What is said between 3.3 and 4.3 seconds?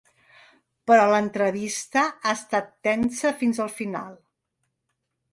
fins al final.